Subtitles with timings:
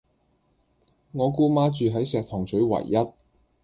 [1.11, 3.13] 我姑媽住喺石塘嘴維壹